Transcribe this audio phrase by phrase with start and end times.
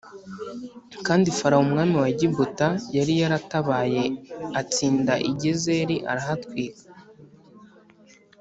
[1.05, 2.67] Kandi Farawo umwami wa Egiputa
[2.97, 4.03] yari yaratabaye
[4.61, 6.83] atsinda i Gezeri arahatwika